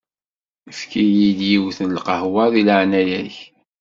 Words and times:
Efk-iyi-d 0.69 1.39
yiwet 1.49 1.79
n 1.81 1.89
lqehwa 1.97 2.43
di 2.53 2.61
leɛnaya-k! 2.67 3.35